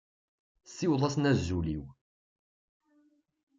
Siweḍ-asen 0.65 1.29
azul-iw. 1.31 1.83